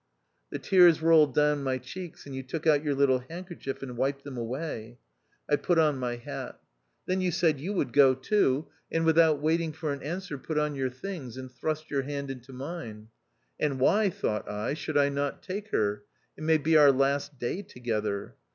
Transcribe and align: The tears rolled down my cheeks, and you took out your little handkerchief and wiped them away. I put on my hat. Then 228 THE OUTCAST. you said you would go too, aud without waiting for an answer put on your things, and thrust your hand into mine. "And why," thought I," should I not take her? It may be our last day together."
The 0.49 0.57
tears 0.57 0.99
rolled 0.99 1.35
down 1.35 1.61
my 1.61 1.77
cheeks, 1.77 2.25
and 2.25 2.33
you 2.33 2.41
took 2.41 2.65
out 2.65 2.83
your 2.83 2.95
little 2.95 3.19
handkerchief 3.19 3.83
and 3.83 3.95
wiped 3.95 4.23
them 4.23 4.35
away. 4.35 4.97
I 5.47 5.57
put 5.57 5.77
on 5.77 5.99
my 5.99 6.15
hat. 6.15 6.59
Then 7.05 7.19
228 7.19 7.19
THE 7.19 7.19
OUTCAST. 7.19 7.25
you 7.25 7.31
said 7.31 7.59
you 7.59 7.73
would 7.73 7.93
go 7.93 8.15
too, 8.15 8.67
aud 8.91 9.03
without 9.03 9.39
waiting 9.41 9.71
for 9.73 9.93
an 9.93 10.01
answer 10.01 10.39
put 10.39 10.57
on 10.57 10.73
your 10.73 10.89
things, 10.89 11.37
and 11.37 11.51
thrust 11.51 11.91
your 11.91 12.01
hand 12.01 12.31
into 12.31 12.51
mine. 12.51 13.09
"And 13.59 13.79
why," 13.79 14.09
thought 14.09 14.49
I," 14.49 14.73
should 14.73 14.97
I 14.97 15.09
not 15.09 15.43
take 15.43 15.69
her? 15.69 16.03
It 16.35 16.43
may 16.45 16.57
be 16.57 16.75
our 16.75 16.91
last 16.91 17.37
day 17.37 17.61
together." 17.61 18.33